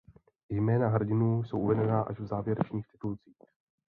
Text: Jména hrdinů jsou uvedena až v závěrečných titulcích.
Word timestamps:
Jména 0.49 0.87
hrdinů 0.87 1.43
jsou 1.43 1.59
uvedena 1.59 2.01
až 2.01 2.19
v 2.19 2.25
závěrečných 2.25 2.87
titulcích. 2.91 3.37